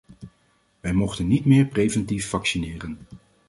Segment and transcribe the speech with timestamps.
[0.79, 2.99] Wij mochten niet meer preventief vaccineren.